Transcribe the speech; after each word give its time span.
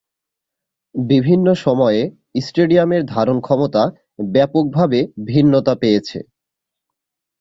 বিভিন্ন 0.95 1.47
সময়ে 1.63 2.01
স্টেডিয়ামের 2.41 3.01
ধারণক্ষমতা 3.05 3.83
ব্যাপকভাবে 4.33 4.99
ভিন্নতা 5.27 5.73
পেয়েছে। 5.81 6.19